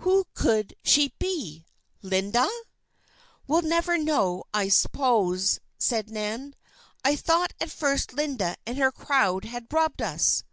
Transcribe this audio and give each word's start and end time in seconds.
who 0.00 0.26
could 0.34 0.74
she 0.84 1.14
be? 1.18 1.64
Linda?" 2.02 2.46
"We'll 3.46 3.62
never 3.62 3.96
know, 3.96 4.44
I 4.52 4.68
s'pose," 4.68 5.58
said 5.78 6.10
Nan. 6.10 6.54
"I 7.02 7.16
thought 7.16 7.54
at 7.62 7.70
first 7.70 8.12
Linda 8.12 8.56
and 8.66 8.76
her 8.76 8.92
crowd 8.92 9.46
had 9.46 9.72
robbed 9.72 10.02
us." 10.02 10.44